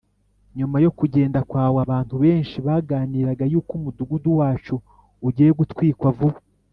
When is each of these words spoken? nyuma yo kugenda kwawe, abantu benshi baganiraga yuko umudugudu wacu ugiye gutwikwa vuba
nyuma 0.57 0.77
yo 0.85 0.91
kugenda 0.99 1.39
kwawe, 1.49 1.77
abantu 1.85 2.15
benshi 2.23 2.57
baganiraga 2.67 3.43
yuko 3.51 3.71
umudugudu 3.79 4.29
wacu 4.39 4.75
ugiye 5.27 5.51
gutwikwa 5.59 6.09
vuba 6.17 6.39